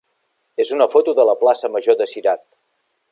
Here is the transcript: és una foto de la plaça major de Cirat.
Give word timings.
és 0.63 0.71
una 0.77 0.87
foto 0.93 1.15
de 1.19 1.27
la 1.31 1.37
plaça 1.43 1.73
major 1.77 1.99
de 2.01 2.09
Cirat. 2.15 2.45